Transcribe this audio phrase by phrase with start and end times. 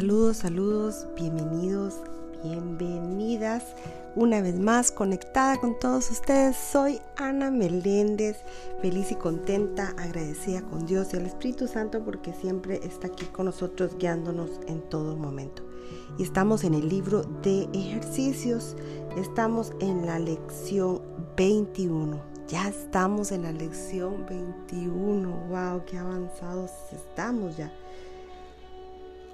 [0.00, 1.96] Saludos, saludos, bienvenidos,
[2.42, 3.62] bienvenidas.
[4.16, 8.38] Una vez más conectada con todos ustedes, soy Ana Meléndez,
[8.80, 13.44] feliz y contenta, agradecida con Dios y al Espíritu Santo porque siempre está aquí con
[13.44, 15.62] nosotros guiándonos en todo momento.
[16.16, 18.76] Y estamos en el libro de ejercicios,
[19.18, 21.02] estamos en la lección
[21.36, 22.22] 21.
[22.48, 25.28] Ya estamos en la lección 21.
[25.50, 25.84] ¡Wow!
[25.84, 27.70] ¡Qué avanzados estamos ya!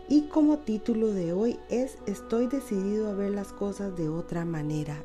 [0.08, 5.02] Y como título de hoy es Estoy decidido a ver las cosas de otra manera.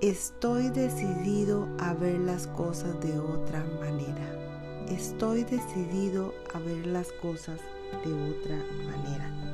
[0.00, 4.86] Estoy decidido a ver las cosas de otra manera.
[4.88, 7.58] Estoy decidido a ver las cosas
[8.04, 9.44] de otra manera.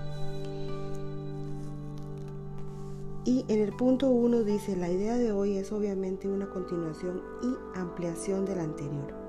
[3.24, 7.78] Y en el punto 1 dice, la idea de hoy es obviamente una continuación y
[7.78, 9.19] ampliación de la anterior.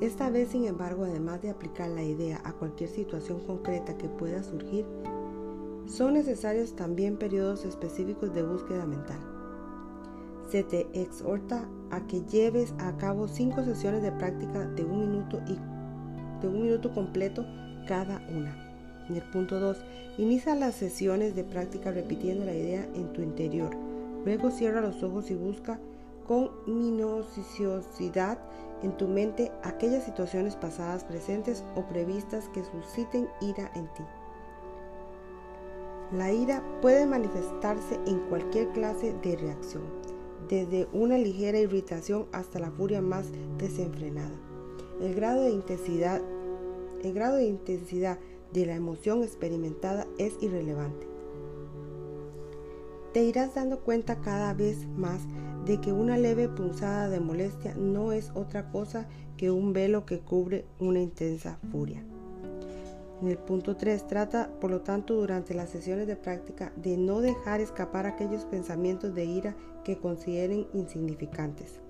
[0.00, 4.42] Esta vez, sin embargo, además de aplicar la idea a cualquier situación concreta que pueda
[4.42, 4.86] surgir,
[5.86, 9.18] son necesarios también periodos específicos de búsqueda mental.
[10.48, 15.40] Se te exhorta a que lleves a cabo cinco sesiones de práctica de un minuto
[15.46, 15.58] y
[16.40, 17.44] de un minuto completo
[17.86, 18.56] cada una.
[19.08, 19.84] En el punto 2,
[20.16, 23.76] inicia las sesiones de práctica repitiendo la idea en tu interior.
[24.24, 25.78] Luego cierra los ojos y busca
[26.30, 28.38] con minuciosidad
[28.84, 34.04] en tu mente aquellas situaciones pasadas, presentes o previstas que susciten ira en ti.
[36.12, 39.82] La ira puede manifestarse en cualquier clase de reacción,
[40.48, 43.26] desde una ligera irritación hasta la furia más
[43.58, 44.38] desenfrenada.
[45.00, 46.22] El grado de intensidad,
[47.02, 48.20] el grado de intensidad
[48.52, 51.08] de la emoción experimentada es irrelevante.
[53.12, 55.22] Te irás dando cuenta cada vez más
[55.66, 60.20] de que una leve punzada de molestia no es otra cosa que un velo que
[60.20, 62.02] cubre una intensa furia.
[63.22, 67.20] En el punto 3 trata, por lo tanto, durante las sesiones de práctica de no
[67.20, 71.80] dejar escapar aquellos pensamientos de ira que consideren insignificantes.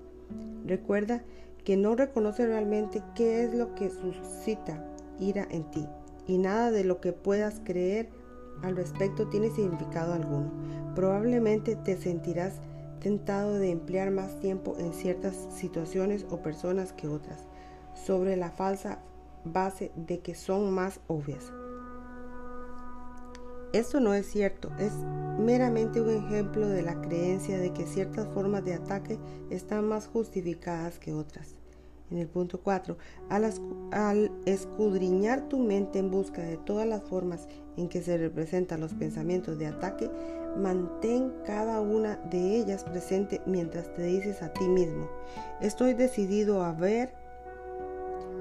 [0.65, 1.23] Recuerda
[1.63, 4.85] que no reconoce realmente qué es lo que suscita
[5.19, 5.85] ira en ti
[6.27, 8.09] y nada de lo que puedas creer
[8.61, 10.51] al respecto tiene significado alguno.
[10.95, 12.59] Probablemente te sentirás
[13.01, 17.47] tentado de emplear más tiempo en ciertas situaciones o personas que otras,
[17.93, 18.99] sobre la falsa
[19.43, 21.51] base de que son más obvias.
[23.73, 24.93] Esto no es cierto, es
[25.39, 29.17] meramente un ejemplo de la creencia de que ciertas formas de ataque
[29.49, 31.60] están más justificadas que otras.
[32.11, 32.97] En el punto 4,
[33.29, 38.93] al, escudriñar tu mente en busca de todas las formas en que se representan los
[38.93, 40.11] pensamientos de ataque,
[40.57, 45.07] mantén cada una de ellas presente mientras te dices a ti mismo,
[45.61, 47.13] estoy decidido a ver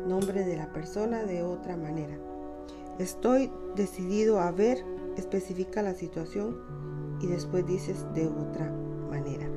[0.08, 2.18] nombre de la persona de otra manera.
[2.98, 4.84] Estoy decidido a ver,
[5.16, 6.56] especifica la situación
[7.20, 8.70] y después dices de otra
[9.10, 9.49] manera.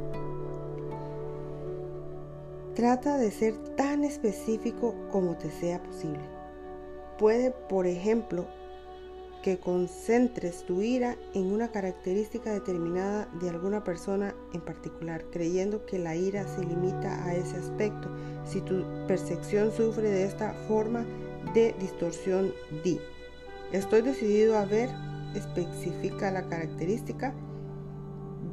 [2.76, 6.24] Trata de ser tan específico como te sea posible.
[7.20, 8.48] Puede, por ejemplo,
[9.44, 16.00] que concentres tu ira en una característica determinada de alguna persona en particular, creyendo que
[16.00, 18.10] la ira se limita a ese aspecto.
[18.44, 21.06] Si tu percepción sufre de esta forma
[21.54, 23.00] de distorsión, di.
[23.72, 24.90] Estoy decidido a ver,
[25.36, 27.36] especifica la característica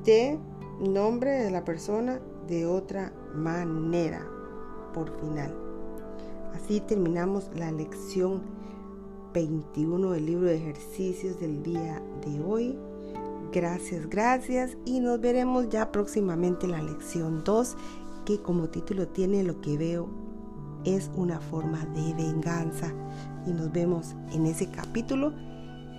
[0.04, 0.38] de
[0.80, 4.26] nombre de la persona de otra manera
[4.92, 5.54] por final.
[6.54, 8.42] Así terminamos la lección
[9.32, 12.78] 21 del libro de ejercicios del día de hoy.
[13.52, 17.76] Gracias, gracias y nos veremos ya próximamente en la lección 2
[18.24, 20.08] que como título tiene lo que veo
[20.84, 22.92] es una forma de venganza
[23.47, 25.32] y nos vemos en ese capítulo.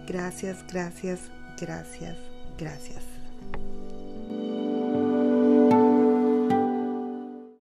[0.08, 2.18] Gracias, gracias, gracias,
[2.58, 3.11] gracias.